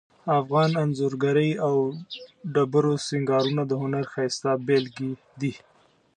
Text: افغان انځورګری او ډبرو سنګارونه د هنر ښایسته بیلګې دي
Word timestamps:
افغان 0.39 0.71
انځورګری 0.83 1.49
او 1.67 1.75
ډبرو 2.53 2.93
سنګارونه 3.07 3.63
د 3.67 3.71
هنر 3.81 4.05
ښایسته 4.13 4.51
بیلګې 4.67 5.11
دي 5.39 5.53